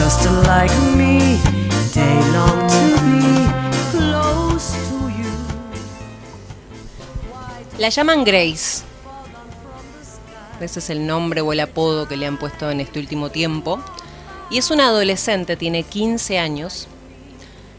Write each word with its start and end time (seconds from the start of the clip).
just 0.00 0.24
like 0.46 0.74
me. 0.96 1.38
They 1.92 2.16
long 2.32 2.68
to 2.68 2.84
be 3.04 3.20
close 3.92 4.72
to 4.88 4.98
you. 5.10 5.32
La 7.78 7.88
llaman 7.90 8.24
Grace. 8.24 8.82
Ese 10.60 10.78
es 10.78 10.90
el 10.90 11.06
nombre 11.06 11.40
o 11.42 11.52
el 11.52 11.60
apodo 11.60 12.06
que 12.06 12.16
le 12.16 12.26
han 12.26 12.38
puesto 12.38 12.70
en 12.70 12.80
este 12.80 12.98
último 12.98 13.30
tiempo. 13.30 13.80
Y 14.50 14.58
es 14.58 14.70
una 14.70 14.86
adolescente, 14.86 15.56
tiene 15.56 15.82
15 15.82 16.38
años. 16.38 16.88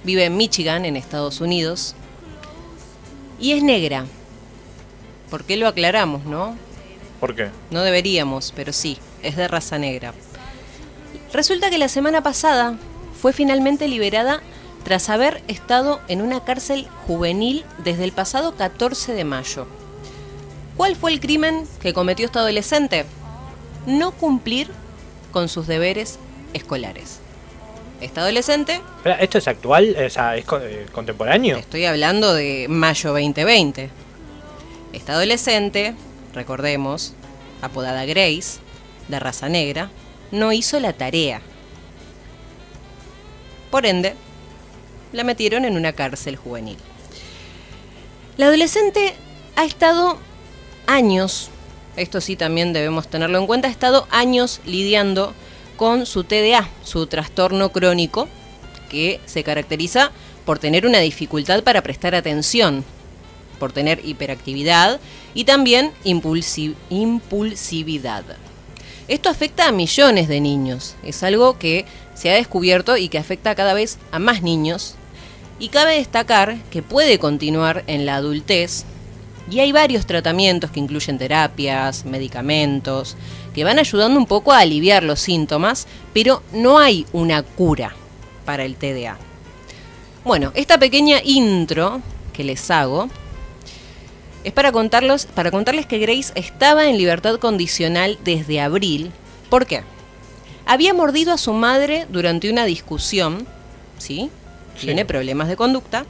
Vive 0.04 0.26
en 0.26 0.38
Michigan, 0.38 0.86
en 0.86 0.98
Estados 0.98 1.42
Unidos. 1.42 1.96
Y 3.40 3.54
es 3.54 3.64
negra. 3.64 4.06
¿Por 5.30 5.44
qué 5.44 5.58
lo 5.58 5.68
aclaramos, 5.68 6.26
no? 6.26 6.56
¿Por 7.20 7.36
qué? 7.36 7.50
No 7.72 7.82
deberíamos, 7.82 8.52
pero 8.56 8.74
sí, 8.74 8.98
es 9.22 9.36
de 9.36 9.48
raza 9.48 9.78
negra. 9.78 10.14
Resulta 11.34 11.70
que 11.70 11.78
la 11.78 11.88
semana 11.88 12.22
pasada 12.24 12.76
fue 13.20 13.34
finalmente 13.34 13.88
liberada 13.88 14.42
tras 14.84 15.10
haber 15.10 15.42
estado 15.48 16.02
en 16.08 16.22
una 16.22 16.44
cárcel 16.44 16.88
juvenil 17.08 17.64
desde 17.84 18.04
el 18.04 18.12
pasado 18.12 18.56
14 18.56 19.14
de 19.14 19.24
mayo. 19.24 19.68
¿Cuál 20.76 20.96
fue 20.96 21.12
el 21.12 21.20
crimen 21.20 21.66
que 21.82 21.94
cometió 21.94 22.26
esta 22.26 22.40
adolescente? 22.40 23.06
No 23.86 24.12
cumplir 24.12 24.70
con 25.32 25.48
sus 25.48 25.68
deberes 25.68 26.18
escolares. 26.54 27.20
Esta 28.02 28.22
adolescente, 28.22 28.82
¿Esto 29.20 29.38
es 29.38 29.48
actual? 29.48 29.96
O 30.06 30.10
sea, 30.10 30.36
¿Es 30.36 30.46
eh, 30.60 30.88
contemporáneo? 30.92 31.58
estoy 31.58 31.86
hablando 31.86 32.34
de 32.34 32.66
mayo 32.68 33.12
2020. 33.12 33.90
Esta 34.92 35.14
adolescente, 35.14 35.94
recordemos, 36.34 37.14
apodada 37.62 38.06
Grace, 38.06 38.60
de 39.08 39.20
raza 39.20 39.50
negra, 39.50 39.92
no 40.32 40.52
hizo 40.52 40.80
la 40.80 40.94
tarea. 40.94 41.42
Por 43.70 43.86
ende, 43.86 44.16
la 45.14 45.24
metieron 45.24 45.66
en 45.66 45.76
una 45.76 45.94
cárcel 45.94 46.36
juvenil. 46.36 46.78
La 48.38 48.48
adolescente 48.48 49.14
ha 49.56 49.66
estado 49.66 50.18
años, 50.88 51.50
esto 51.96 52.22
sí 52.22 52.36
también 52.36 52.74
debemos 52.74 53.08
tenerlo 53.08 53.38
en 53.38 53.48
cuenta, 53.48 53.68
ha 53.68 53.72
estado 53.72 54.08
años 54.10 54.62
lidiando 54.66 55.34
con 55.78 56.06
su 56.06 56.24
TDA, 56.24 56.68
su 56.84 57.08
trastorno 57.08 57.72
crónico, 57.72 58.28
que 58.90 59.20
se 59.26 59.44
caracteriza 59.44 60.12
por 60.46 60.60
tener 60.60 60.86
una 60.86 61.00
dificultad 61.00 61.64
para 61.64 61.82
prestar 61.82 62.14
atención, 62.16 62.84
por 63.60 63.72
tener 63.72 64.04
hiperactividad 64.06 65.00
y 65.34 65.46
también 65.46 65.92
impulsi- 66.04 66.76
impulsividad. 66.90 68.24
Esto 69.08 69.30
afecta 69.30 69.68
a 69.68 69.72
millones 69.72 70.28
de 70.28 70.40
niños, 70.40 70.96
es 71.04 71.24
algo 71.24 71.58
que 71.58 71.86
se 72.14 72.30
ha 72.30 72.36
descubierto 72.36 72.98
y 72.98 73.10
que 73.10 73.18
afecta 73.18 73.56
cada 73.56 73.74
vez 73.74 73.98
a 74.12 74.20
más 74.20 74.42
niños. 74.42 74.96
Y 75.60 75.70
cabe 75.70 75.96
destacar 75.96 76.58
que 76.72 76.82
puede 76.82 77.20
continuar 77.20 77.84
en 77.88 78.06
la 78.06 78.16
adultez 78.16 78.86
y 79.50 79.60
hay 79.60 79.72
varios 79.72 80.06
tratamientos 80.06 80.72
que 80.72 80.80
incluyen 80.80 81.18
terapias, 81.18 82.06
medicamentos, 82.06 83.18
que 83.54 83.64
van 83.64 83.80
ayudando 83.80 84.18
un 84.18 84.26
poco 84.26 84.54
a 84.54 84.60
aliviar 84.60 85.04
los 85.04 85.20
síntomas, 85.20 85.88
pero 86.14 86.42
no 86.54 86.80
hay 86.80 87.06
una 87.12 87.44
cura 87.44 87.94
para 88.46 88.64
el 88.64 88.76
TDA. 88.76 89.18
Bueno, 90.24 90.52
esta 90.56 90.78
pequeña 90.78 91.20
intro 91.24 92.02
que 92.34 92.44
les 92.44 92.72
hago 92.72 93.10
es 94.44 94.54
para, 94.54 94.72
contarlos, 94.72 95.26
para 95.26 95.52
contarles 95.52 95.86
que 95.86 96.00
Grace 96.00 96.32
estaba 96.36 96.88
en 96.88 96.98
libertad 96.98 97.38
condicional 97.38 98.18
desde 98.24 98.60
abril. 98.60 99.12
¿Por 99.50 99.66
qué? 99.66 99.84
Había 100.66 100.94
mordido 100.94 101.34
a 101.34 101.38
su 101.38 101.54
madre 101.54 102.06
durante 102.10 102.50
una 102.50 102.66
discusión, 102.66 103.48
¿sí? 103.98 104.30
Sí. 104.78 104.88
Tiene 104.88 105.06
problemas 105.06 105.48
de 105.48 105.56
conducta. 105.56 106.06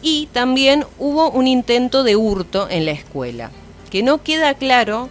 Y 0.00 0.28
también 0.32 0.84
hubo 0.98 1.30
un 1.30 1.46
intento 1.46 2.02
de 2.02 2.16
hurto 2.16 2.68
en 2.68 2.86
la 2.86 2.92
escuela, 2.92 3.50
que 3.90 4.02
no 4.02 4.22
queda 4.22 4.54
claro 4.54 5.08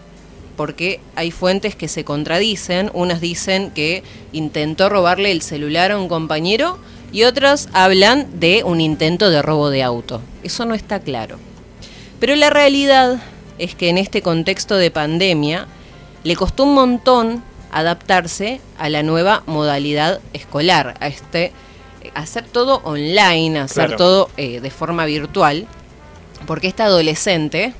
porque 0.57 0.99
hay 1.15 1.31
fuentes 1.31 1.75
que 1.75 1.87
se 1.87 2.03
contradicen. 2.03 2.91
Unas 2.93 3.21
dicen 3.21 3.71
que 3.71 4.03
intentó 4.31 4.89
robarle 4.89 5.31
el 5.31 5.41
celular 5.41 5.91
a 5.91 5.97
un 5.97 6.07
compañero 6.07 6.77
y 7.11 7.23
otras 7.23 7.69
hablan 7.73 8.39
de 8.39 8.63
un 8.63 8.81
intento 8.81 9.29
de 9.29 9.41
robo 9.41 9.69
de 9.69 9.83
auto. 9.83 10.21
Eso 10.43 10.65
no 10.65 10.75
está 10.75 10.99
claro. 10.99 11.37
Pero 12.21 12.35
la 12.35 12.51
realidad 12.51 13.19
es 13.57 13.73
que 13.73 13.89
en 13.89 13.97
este 13.97 14.21
contexto 14.21 14.77
de 14.77 14.91
pandemia 14.91 15.65
le 16.23 16.35
costó 16.35 16.65
un 16.65 16.75
montón 16.75 17.43
adaptarse 17.71 18.61
a 18.77 18.89
la 18.89 19.01
nueva 19.01 19.41
modalidad 19.47 20.21
escolar, 20.31 20.95
a 20.99 21.07
este 21.07 21.51
hacer 22.13 22.45
todo 22.45 22.81
online, 22.83 23.59
hacer 23.59 23.87
Claro. 23.87 23.97
todo 23.97 24.29
eh, 24.37 24.59
de 24.59 24.69
forma 24.69 25.05
virtual, 25.05 25.65
porque 26.45 26.67
esta 26.67 26.85
adolescente 26.85 27.73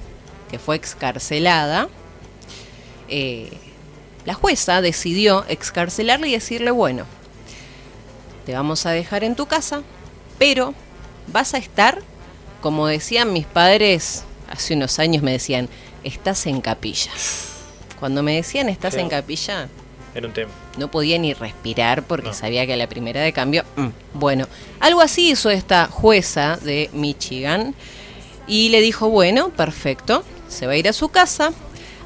que 0.49 0.57
fue 0.57 0.75
excarcelada, 0.75 1.87
eh, 3.09 3.51
la 4.25 4.33
jueza 4.33 4.81
decidió 4.81 5.45
excarcelarle 5.49 6.29
y 6.29 6.31
decirle, 6.33 6.71
bueno, 6.71 7.05
te 8.47 8.53
vamos 8.55 8.87
a 8.87 8.91
dejar 8.91 9.23
en 9.23 9.35
tu 9.35 9.45
casa, 9.45 9.83
pero 10.39 10.73
vas 11.27 11.53
a 11.53 11.59
estar, 11.59 11.99
como 12.61 12.87
decían 12.87 13.33
mis 13.33 13.45
padres 13.45 14.23
hace 14.51 14.73
unos 14.75 14.99
años, 14.99 15.23
me 15.23 15.31
decían, 15.31 15.69
estás 16.03 16.45
en 16.47 16.61
capilla. 16.61 17.11
Cuando 17.99 18.23
me 18.23 18.35
decían 18.35 18.69
estás 18.69 18.93
Sí. 18.95 18.99
en 18.99 19.09
capilla, 19.09 19.67
Era 20.15 20.27
un 20.27 20.33
tema. 20.33 20.51
no 20.77 20.89
podía 20.91 21.17
ni 21.17 21.33
respirar 21.33 22.03
porque 22.03 22.27
No. 22.29 22.33
sabía 22.33 22.65
que 22.65 22.73
a 22.73 22.77
la 22.77 22.87
primera 22.89 23.21
de 23.21 23.31
cambio, 23.33 23.63
mm, 23.75 23.87
bueno, 24.15 24.47
algo 24.79 25.01
así 25.01 25.29
hizo 25.31 25.49
esta 25.49 25.87
jueza 25.87 26.57
de 26.61 26.89
Michigan 26.93 27.73
y 28.47 28.69
le 28.69 28.81
dijo, 28.81 29.09
bueno, 29.09 29.49
perfecto, 29.49 30.23
se 30.49 30.65
va 30.67 30.73
a 30.73 30.77
ir 30.77 30.87
a 30.89 30.93
su 30.93 31.09
casa 31.09 31.53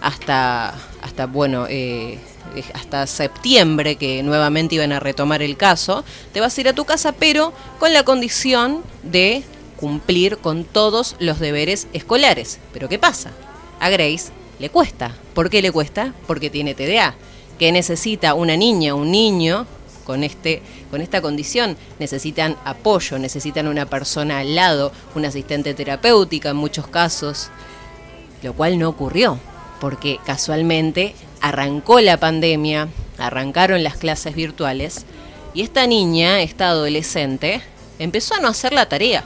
hasta, 0.01 0.75
hasta 1.01 1.25
bueno, 1.25 1.65
eh, 1.67 2.19
eh, 2.55 2.63
hasta 2.73 3.07
septiembre 3.07 3.95
que 3.95 4.21
nuevamente 4.21 4.75
iban 4.75 4.91
a 4.91 4.99
retomar 4.99 5.41
el 5.41 5.57
caso, 5.57 6.03
te 6.33 6.41
vas 6.41 6.55
a 6.57 6.61
ir 6.61 6.67
a 6.69 6.73
tu 6.73 6.85
casa, 6.85 7.11
pero 7.13 7.53
con 7.79 7.91
la 7.93 8.03
condición 8.03 8.83
de 9.03 9.43
cumplir 9.79 10.37
con 10.37 10.63
todos 10.63 11.15
los 11.19 11.39
deberes 11.39 11.87
escolares. 11.93 12.59
Pero 12.73 12.89
¿qué 12.89 12.99
pasa? 12.99 13.31
A 13.79 13.89
Grace 13.89 14.31
le 14.59 14.69
cuesta. 14.69 15.15
¿Por 15.33 15.49
qué 15.49 15.61
le 15.61 15.71
cuesta? 15.71 16.13
Porque 16.27 16.49
tiene 16.49 16.75
TDA. 16.75 17.15
que 17.59 17.71
necesita 17.71 18.33
una 18.33 18.57
niña, 18.57 18.95
un 18.95 19.11
niño 19.11 19.65
con, 20.05 20.23
este, 20.23 20.61
con 20.91 21.01
esta 21.01 21.21
condición? 21.21 21.77
Necesitan 21.99 22.57
apoyo, 22.65 23.17
necesitan 23.17 23.67
una 23.67 23.85
persona 23.85 24.39
al 24.39 24.55
lado, 24.55 24.91
una 25.15 25.29
asistente 25.29 25.73
terapéutica 25.73 26.49
en 26.49 26.57
muchos 26.57 26.87
casos, 26.87 27.49
lo 28.43 28.53
cual 28.53 28.77
no 28.77 28.89
ocurrió, 28.89 29.39
porque 29.79 30.19
casualmente 30.25 31.15
arrancó 31.41 32.01
la 32.01 32.17
pandemia, 32.17 32.89
arrancaron 33.17 33.83
las 33.83 33.97
clases 33.97 34.35
virtuales 34.35 35.05
y 35.53 35.61
esta 35.61 35.87
niña, 35.87 36.41
esta 36.41 36.69
adolescente, 36.69 37.61
empezó 37.99 38.35
a 38.35 38.39
no 38.39 38.49
hacer 38.49 38.73
la 38.73 38.87
tarea. 38.87 39.23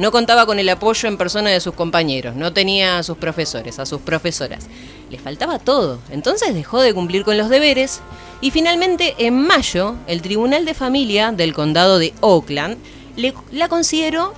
No 0.00 0.10
contaba 0.10 0.46
con 0.46 0.58
el 0.58 0.68
apoyo 0.70 1.08
en 1.08 1.18
persona 1.18 1.50
de 1.50 1.60
sus 1.60 1.74
compañeros, 1.74 2.34
no 2.34 2.52
tenía 2.54 2.96
a 2.98 3.02
sus 3.02 3.18
profesores, 3.18 3.78
a 3.78 3.84
sus 3.84 4.00
profesoras. 4.00 4.66
Le 5.10 5.18
faltaba 5.18 5.58
todo. 5.58 5.98
Entonces 6.10 6.54
dejó 6.54 6.80
de 6.80 6.94
cumplir 6.94 7.22
con 7.22 7.36
los 7.36 7.50
deberes 7.50 8.00
y 8.40 8.50
finalmente 8.50 9.14
en 9.18 9.34
mayo 9.46 9.96
el 10.06 10.22
Tribunal 10.22 10.64
de 10.64 10.72
Familia 10.72 11.32
del 11.32 11.52
Condado 11.52 11.98
de 11.98 12.14
Oakland 12.22 12.78
le- 13.16 13.34
la 13.52 13.68
consideró 13.68 14.32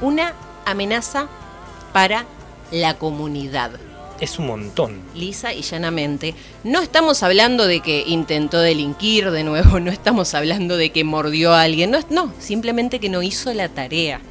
una 0.00 0.32
amenaza 0.64 1.28
para 1.92 2.24
la 2.70 2.94
comunidad 2.98 3.72
Es 4.18 4.38
un 4.38 4.46
montón. 4.46 5.02
lisa 5.14 5.52
y 5.52 5.60
llanamente. 5.60 6.34
No 6.64 6.80
estamos 6.80 7.22
hablando 7.22 7.66
de 7.66 7.80
que 7.80 8.02
intentó 8.06 8.60
delinquir 8.60 9.30
de 9.30 9.44
nuevo, 9.44 9.78
no 9.80 9.90
estamos 9.90 10.32
hablando 10.32 10.78
de 10.78 10.88
que 10.90 11.04
mordió 11.04 11.52
a 11.52 11.60
alguien, 11.62 11.94
no, 12.08 12.32
simplemente 12.38 12.98
que 12.98 13.10
no 13.10 13.22
hizo 13.22 13.52
la 13.52 13.68
tarea. 13.68 14.22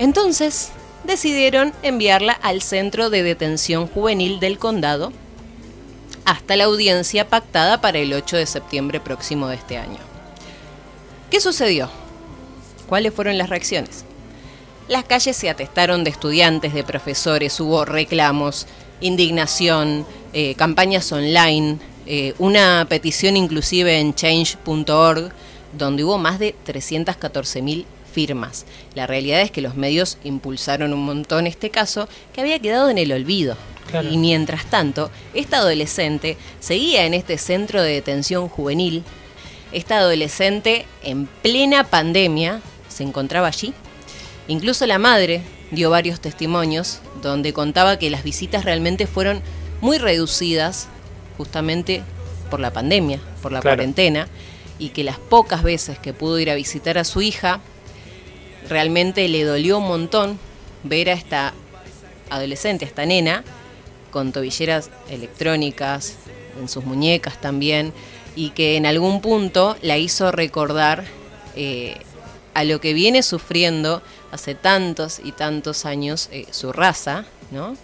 Entonces, 0.00 0.70
decidieron 1.04 1.74
enviarla 1.82 2.32
al 2.32 2.62
centro 2.62 3.10
de 3.10 3.22
detención 3.22 3.86
juvenil 3.86 4.40
del 4.40 4.58
condado 4.58 5.12
hasta 6.24 6.56
la 6.56 6.64
audiencia 6.64 7.28
pactada 7.28 7.82
para 7.82 7.98
el 7.98 8.14
8 8.14 8.38
de 8.38 8.46
septiembre 8.46 8.98
próximo 8.98 9.46
de 9.48 9.56
este 9.56 9.76
año. 9.76 9.98
¿Qué 11.30 11.38
sucedió? 11.38 11.90
¿Cuáles 12.88 13.12
fueron 13.12 13.36
las 13.36 13.50
reacciones? 13.50 14.06
Las 14.88 15.04
calles 15.04 15.36
se 15.36 15.50
atestaron 15.50 16.02
de 16.02 16.10
estudiantes, 16.10 16.72
de 16.72 16.82
profesores, 16.82 17.60
hubo 17.60 17.84
reclamos, 17.84 18.66
indignación, 19.02 20.06
eh, 20.32 20.54
campañas 20.54 21.12
online, 21.12 21.78
eh, 22.06 22.32
una 22.38 22.86
petición 22.88 23.36
inclusive 23.36 24.00
en 24.00 24.14
change.org, 24.14 25.30
donde 25.76 26.04
hubo 26.04 26.16
más 26.16 26.38
de 26.38 26.54
314.000 26.64 27.84
firmas. 28.10 28.66
La 28.94 29.06
realidad 29.06 29.40
es 29.40 29.50
que 29.50 29.62
los 29.62 29.76
medios 29.76 30.18
impulsaron 30.24 30.92
un 30.92 31.04
montón 31.04 31.46
este 31.46 31.70
caso 31.70 32.08
que 32.32 32.40
había 32.40 32.58
quedado 32.58 32.90
en 32.90 32.98
el 32.98 33.12
olvido. 33.12 33.56
Claro. 33.90 34.08
Y 34.10 34.18
mientras 34.18 34.66
tanto, 34.66 35.10
esta 35.34 35.58
adolescente 35.58 36.36
seguía 36.60 37.06
en 37.06 37.14
este 37.14 37.38
centro 37.38 37.82
de 37.82 37.92
detención 37.94 38.48
juvenil 38.48 39.02
Esta 39.72 39.98
adolescente 39.98 40.84
en 41.04 41.26
plena 41.26 41.84
pandemia 41.84 42.60
se 42.88 43.04
encontraba 43.04 43.46
allí. 43.48 43.72
Incluso 44.48 44.84
la 44.86 44.98
madre 44.98 45.42
dio 45.70 45.90
varios 45.90 46.20
testimonios 46.20 46.98
donde 47.22 47.52
contaba 47.52 47.96
que 47.96 48.10
las 48.10 48.24
visitas 48.24 48.64
realmente 48.64 49.06
fueron 49.06 49.42
muy 49.80 49.98
reducidas 49.98 50.88
justamente 51.38 52.02
por 52.50 52.58
la 52.58 52.72
pandemia, 52.72 53.20
por 53.42 53.52
la 53.52 53.60
Claro. 53.60 53.76
cuarentena, 53.76 54.26
y 54.80 54.88
que 54.88 55.04
las 55.04 55.18
pocas 55.18 55.62
veces 55.62 55.98
que 55.98 56.12
pudo 56.12 56.38
ir 56.40 56.50
a 56.50 56.54
visitar 56.56 56.98
a 56.98 57.04
su 57.04 57.22
hija, 57.22 57.60
realmente 58.68 59.28
le 59.28 59.44
dolió 59.44 59.78
un 59.78 59.88
montón 59.88 60.38
ver 60.82 61.10
a 61.10 61.12
esta 61.12 61.54
adolescente, 62.30 62.84
a 62.84 62.88
esta 62.88 63.06
nena, 63.06 63.44
con 64.10 64.32
tobilleras 64.32 64.90
electrónicas, 65.08 66.14
en 66.60 66.68
sus 66.68 66.84
muñecas 66.84 67.40
también, 67.40 67.92
y 68.36 68.50
que 68.50 68.76
en 68.76 68.86
algún 68.86 69.20
punto 69.20 69.76
la 69.82 69.98
hizo 69.98 70.32
recordar 70.32 71.04
eh, 71.56 71.96
a 72.54 72.64
lo 72.64 72.80
que 72.80 72.92
viene 72.94 73.22
sufriendo 73.22 74.02
hace 74.32 74.54
tantos 74.54 75.20
y 75.22 75.32
tantos 75.32 75.84
años 75.84 76.28
eh, 76.32 76.46
su 76.50 76.72
raza, 76.72 77.24
¿no? 77.50 77.76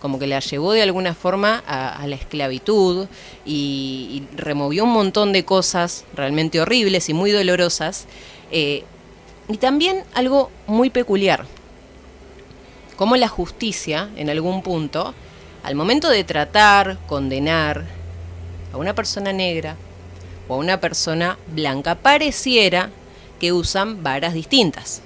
Como 0.00 0.18
que 0.18 0.26
la 0.26 0.40
llevó 0.40 0.72
de 0.72 0.82
alguna 0.82 1.14
forma 1.14 1.62
a, 1.66 2.04
la 2.08 2.16
esclavitud 2.16 3.06
y, 3.44 4.26
y 4.32 4.36
removió 4.36 4.84
un 4.84 4.92
montón 4.92 5.32
de 5.32 5.44
cosas 5.44 6.04
realmente 6.14 6.60
horribles 6.60 7.08
y 7.08 7.14
muy 7.14 7.30
dolorosas. 7.30 8.06
eh, 8.50 8.84
y 9.52 9.58
también 9.58 10.04
algo 10.14 10.50
muy 10.66 10.90
peculiar, 10.90 11.44
como 12.96 13.16
la 13.16 13.28
justicia, 13.28 14.08
en 14.16 14.30
algún 14.30 14.62
punto, 14.62 15.14
al 15.62 15.74
momento 15.74 16.08
de 16.08 16.24
tratar, 16.24 16.98
condenar 17.06 17.84
a 18.72 18.76
una 18.76 18.94
persona 18.94 19.32
negra 19.32 19.76
o 20.48 20.54
a 20.54 20.56
una 20.56 20.80
persona 20.80 21.38
blanca, 21.48 21.94
pareciera 21.96 22.90
que 23.40 23.52
usan 23.52 24.02
varas 24.02 24.34
distintas. 24.34 25.02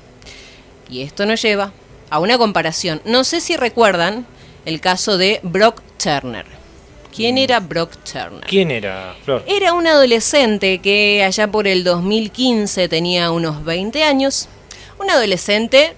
Y 0.89 1.03
esto 1.03 1.27
nos 1.27 1.43
lleva 1.43 1.73
a 2.11 2.21
una 2.21 2.39
comparación. 2.39 3.03
No 3.05 3.25
sé 3.25 3.41
si 3.41 3.57
recuerdan 3.57 4.27
el 4.65 4.81
caso 4.81 5.19
de 5.19 5.41
Brock 5.43 5.83
Turner. 6.03 6.56
¿Quién 7.17 7.39
era 7.39 7.61
Brock 7.61 7.93
Turner? 8.05 8.45
¿Quién 8.47 8.71
era, 8.71 9.17
Flor? 9.25 9.43
Era 9.47 9.73
un 9.73 9.87
adolescente 9.87 10.81
que 10.81 11.25
allá 11.25 11.51
por 11.51 11.67
el 11.67 11.83
2015 11.83 12.91
tenía 12.91 13.31
unos 13.31 13.65
20 13.65 14.05
años. 14.05 14.49
Un 15.01 15.09
adolescente 15.09 15.95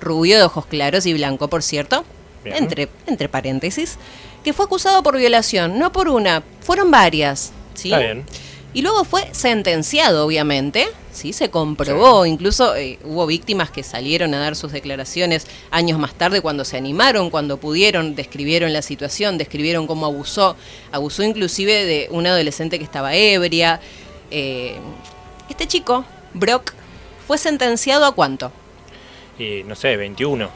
rubio 0.00 0.38
de 0.38 0.44
ojos 0.44 0.66
claros 0.66 1.06
y 1.06 1.12
blanco, 1.12 1.48
por 1.48 1.64
cierto, 1.64 2.04
Bien. 2.44 2.56
entre, 2.56 2.88
entre 3.08 3.28
paréntesis, 3.28 3.98
que 4.44 4.52
fue 4.52 4.64
acusado 4.66 5.02
por 5.02 5.16
violación, 5.16 5.76
no 5.76 5.90
por 5.90 6.08
una, 6.08 6.44
fueron 6.60 6.92
varias. 6.92 7.52
¿sí? 7.74 7.88
Está 7.88 7.98
bien. 7.98 8.24
Y 8.72 8.82
luego 8.82 9.04
fue 9.04 9.28
sentenciado, 9.32 10.24
obviamente, 10.24 10.86
sí, 11.12 11.32
se 11.32 11.50
comprobó, 11.50 12.24
incluso 12.24 12.76
eh, 12.76 13.00
hubo 13.04 13.26
víctimas 13.26 13.70
que 13.70 13.82
salieron 13.82 14.32
a 14.32 14.38
dar 14.38 14.54
sus 14.54 14.70
declaraciones 14.70 15.46
años 15.72 15.98
más 15.98 16.14
tarde 16.14 16.40
cuando 16.40 16.64
se 16.64 16.76
animaron, 16.76 17.30
cuando 17.30 17.56
pudieron, 17.56 18.14
describieron 18.14 18.72
la 18.72 18.82
situación, 18.82 19.38
describieron 19.38 19.88
cómo 19.88 20.06
abusó, 20.06 20.56
abusó 20.92 21.24
inclusive 21.24 21.84
de 21.84 22.08
una 22.12 22.30
adolescente 22.30 22.78
que 22.78 22.84
estaba 22.84 23.14
ebria. 23.16 23.80
Eh, 24.30 24.76
este 25.48 25.66
chico, 25.66 26.04
Brock, 26.34 26.72
fue 27.26 27.38
sentenciado 27.38 28.04
a 28.06 28.12
cuánto? 28.14 28.52
Y 29.36 29.64
no 29.64 29.74
sé, 29.74 29.96
21. 29.96 30.48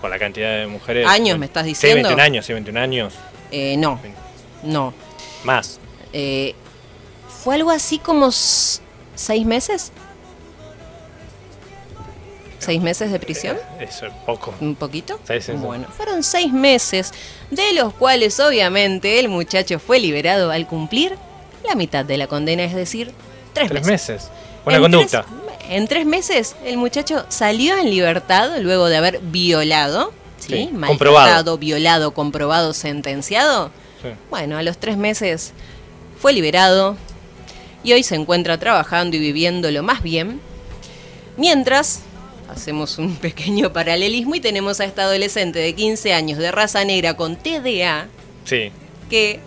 Por 0.00 0.10
la 0.10 0.18
cantidad 0.20 0.60
de 0.60 0.68
mujeres. 0.68 1.08
¿Años 1.08 1.38
me 1.40 1.46
estás 1.46 1.64
Sí, 1.64 1.70
diciendo? 1.70 2.08
21 2.08 2.22
años, 2.22 2.46
sí, 2.46 2.52
21 2.52 2.78
años. 2.80 3.14
Eh, 3.50 3.76
no, 3.76 3.98
no. 4.62 4.94
Más. 5.42 5.80
Eh, 6.12 6.54
fue 7.48 7.54
algo 7.54 7.70
así 7.70 7.98
como 7.98 8.30
seis 8.30 9.46
meses. 9.46 9.90
¿Seis 12.58 12.78
meses 12.82 13.10
de 13.10 13.18
prisión? 13.18 13.56
Eso 13.80 14.04
es 14.04 14.12
poco. 14.26 14.52
¿Un 14.60 14.74
poquito? 14.74 15.18
Sí, 15.26 15.40
sí, 15.40 15.52
sí. 15.52 15.58
Bueno, 15.58 15.86
fueron 15.96 16.22
seis 16.22 16.52
meses, 16.52 17.10
de 17.50 17.72
los 17.72 17.94
cuales 17.94 18.38
obviamente 18.38 19.18
el 19.18 19.30
muchacho 19.30 19.78
fue 19.78 19.98
liberado 19.98 20.50
al 20.50 20.66
cumplir 20.66 21.16
la 21.66 21.74
mitad 21.74 22.04
de 22.04 22.18
la 22.18 22.26
condena, 22.26 22.64
es 22.64 22.74
decir, 22.74 23.12
tres, 23.54 23.70
Tres 23.70 23.82
meses. 23.86 24.08
meses. 24.24 24.30
Buena 24.64 24.76
En 24.76 24.82
conducta. 24.82 25.22
tres- 25.24 25.70
en 25.70 25.88
tres 25.88 26.04
meses 26.04 26.54
el 26.66 26.76
muchacho 26.76 27.24
salió 27.30 27.78
en 27.78 27.88
libertad 27.88 28.58
luego 28.60 28.90
de 28.90 28.98
haber 28.98 29.20
violado, 29.20 30.12
¿sí? 30.36 30.68
Comprobado. 30.86 31.56
violado, 31.56 32.12
comprobado, 32.12 32.74
sentenciado. 32.74 33.70
Bueno, 34.28 34.58
a 34.58 34.62
los 34.62 34.76
tres 34.76 34.98
meses 34.98 35.54
fue 36.20 36.34
liberado 36.34 36.98
y 37.84 37.92
hoy 37.92 38.02
se 38.02 38.14
encuentra 38.16 38.58
trabajando 38.58 39.16
y 39.16 39.20
viviendo 39.20 39.70
lo 39.70 39.82
más 39.82 40.02
bien. 40.02 40.40
Mientras, 41.36 42.00
hacemos 42.48 42.98
un 42.98 43.16
pequeño 43.20 43.72
paralelismo 43.72 44.34
y 44.34 44.40
tenemos 44.40 44.80
a 44.80 44.84
esta 44.84 45.02
adolescente 45.02 45.58
de 45.58 45.74
15 45.74 46.12
años 46.14 46.38
de 46.38 46.50
raza 46.50 46.84
negra 46.84 47.14
con 47.16 47.36
TDA 47.36 48.08
Sí. 48.44 48.70
que 49.10 49.40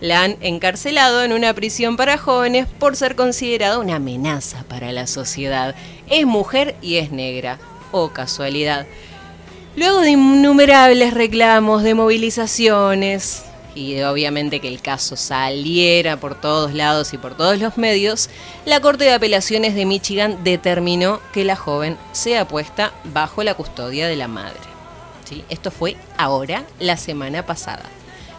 la 0.00 0.22
han 0.22 0.36
encarcelado 0.40 1.22
en 1.22 1.32
una 1.32 1.52
prisión 1.54 1.96
para 1.96 2.18
jóvenes 2.18 2.66
por 2.78 2.96
ser 2.96 3.14
considerada 3.16 3.78
una 3.78 3.96
amenaza 3.96 4.64
para 4.68 4.90
la 4.92 5.06
sociedad. 5.06 5.74
Es 6.08 6.26
mujer 6.26 6.74
y 6.82 6.96
es 6.96 7.12
negra. 7.12 7.58
Oh, 7.92 8.08
casualidad. 8.10 8.86
Luego 9.76 10.00
de 10.00 10.10
innumerables 10.10 11.14
reclamos, 11.14 11.82
de 11.82 11.94
movilizaciones 11.94 13.44
y 13.74 14.00
obviamente 14.02 14.60
que 14.60 14.68
el 14.68 14.80
caso 14.80 15.16
saliera 15.16 16.18
por 16.18 16.40
todos 16.40 16.74
lados 16.74 17.12
y 17.12 17.18
por 17.18 17.36
todos 17.36 17.58
los 17.58 17.78
medios, 17.78 18.28
la 18.64 18.80
Corte 18.80 19.04
de 19.04 19.14
Apelaciones 19.14 19.74
de 19.74 19.86
Michigan 19.86 20.44
determinó 20.44 21.20
que 21.32 21.44
la 21.44 21.56
joven 21.56 21.96
sea 22.12 22.46
puesta 22.46 22.92
bajo 23.04 23.42
la 23.42 23.54
custodia 23.54 24.08
de 24.08 24.16
la 24.16 24.28
madre. 24.28 24.60
¿Sí? 25.24 25.44
Esto 25.48 25.70
fue 25.70 25.96
ahora, 26.18 26.64
la 26.78 26.96
semana 26.96 27.46
pasada. 27.46 27.84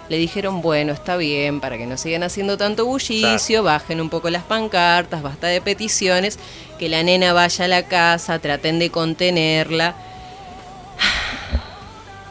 Le 0.10 0.18
dijeron, 0.18 0.62
bueno, 0.62 0.92
está 0.92 1.16
bien, 1.16 1.62
para 1.62 1.78
que 1.78 1.88
no 1.88 1.98
sigan 1.98 2.24
haciendo 2.24 2.58
tanto 2.58 2.86
bullicio, 2.86 3.64
bajen 3.64 4.02
un 4.02 4.10
poco 4.10 4.30
las 4.30 4.44
pancartas, 4.44 5.24
basta 5.24 5.48
de 5.48 5.62
peticiones, 5.62 6.38
que 6.78 6.90
la 6.90 7.04
nena 7.04 7.34
vaya 7.34 7.66
a 7.66 7.70
la 7.70 7.84
casa, 7.84 8.38
traten 8.40 8.80
de 8.80 8.92
contenerla. 8.92 9.96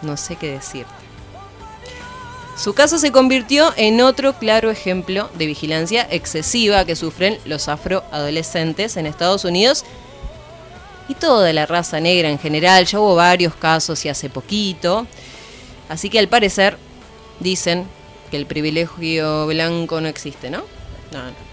No 0.02 0.16
sé 0.16 0.34
qué 0.34 0.50
decirte. 0.50 1.01
Su 2.56 2.74
caso 2.74 2.98
se 2.98 3.12
convirtió 3.12 3.72
en 3.76 4.00
otro 4.00 4.34
claro 4.34 4.70
ejemplo 4.70 5.30
de 5.34 5.46
vigilancia 5.46 6.06
excesiva 6.10 6.84
que 6.84 6.96
sufren 6.96 7.38
los 7.44 7.68
afroadolescentes 7.68 8.96
en 8.96 9.06
Estados 9.06 9.44
Unidos 9.44 9.84
y 11.08 11.14
toda 11.14 11.52
la 11.52 11.66
raza 11.66 11.98
negra 11.98 12.28
en 12.28 12.38
general. 12.38 12.84
Ya 12.84 13.00
hubo 13.00 13.16
varios 13.16 13.54
casos 13.54 14.04
y 14.04 14.08
hace 14.10 14.28
poquito. 14.28 15.06
Así 15.88 16.10
que 16.10 16.18
al 16.18 16.28
parecer 16.28 16.76
dicen 17.40 17.86
que 18.30 18.36
el 18.36 18.46
privilegio 18.46 19.46
blanco 19.46 20.00
no 20.00 20.08
existe, 20.08 20.50
¿no? 20.50 20.62
No, 21.10 21.24
no. 21.24 21.51